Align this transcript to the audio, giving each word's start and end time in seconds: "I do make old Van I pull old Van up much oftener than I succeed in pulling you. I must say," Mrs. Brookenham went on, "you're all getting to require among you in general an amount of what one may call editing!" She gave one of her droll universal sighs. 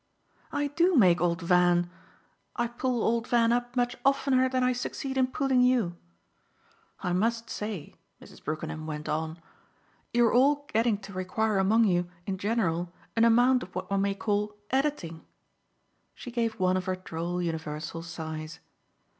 "I 0.51 0.65
do 0.65 0.95
make 0.95 1.21
old 1.21 1.43
Van 1.43 1.87
I 2.55 2.65
pull 2.65 3.03
old 3.03 3.27
Van 3.27 3.51
up 3.51 3.75
much 3.75 3.95
oftener 4.03 4.49
than 4.49 4.63
I 4.63 4.73
succeed 4.73 5.15
in 5.15 5.27
pulling 5.27 5.61
you. 5.61 5.95
I 7.01 7.13
must 7.13 7.51
say," 7.51 7.93
Mrs. 8.19 8.43
Brookenham 8.43 8.87
went 8.87 9.07
on, 9.07 9.39
"you're 10.11 10.33
all 10.33 10.65
getting 10.73 10.97
to 11.01 11.13
require 11.13 11.59
among 11.59 11.83
you 11.83 12.09
in 12.25 12.39
general 12.39 12.91
an 13.15 13.25
amount 13.25 13.61
of 13.61 13.75
what 13.75 13.91
one 13.91 14.01
may 14.01 14.15
call 14.15 14.55
editing!" 14.71 15.23
She 16.15 16.31
gave 16.31 16.59
one 16.59 16.77
of 16.77 16.85
her 16.85 16.95
droll 16.95 17.39
universal 17.39 18.01
sighs. 18.01 18.59